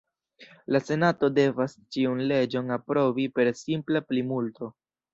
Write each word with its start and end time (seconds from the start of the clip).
La 0.75 0.79
Senato 0.85 1.29
devas 1.39 1.77
ĉiun 1.97 2.25
leĝon 2.33 2.75
aprobi 2.79 3.29
per 3.39 3.55
simpla 3.63 4.07
plimulto. 4.11 4.77